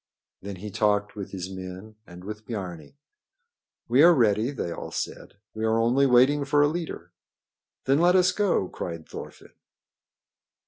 [0.41, 2.97] Then he talked with his men and with Biarni.
[3.87, 5.35] "We are ready," they all said.
[5.53, 7.13] "We are only waiting for a leader."
[7.85, 9.53] "Then let us go!" cried Thorfinn.